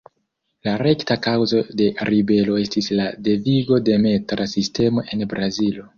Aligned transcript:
La 0.67 0.71
rekta 0.81 1.17
kaŭzo 1.25 1.59
de 1.81 1.89
ribelo 2.11 2.57
estis 2.63 2.89
la 3.01 3.07
devigo 3.29 3.79
de 3.91 3.99
metra 4.07 4.49
sistemo 4.55 5.05
en 5.13 5.27
Brazilo. 5.37 5.87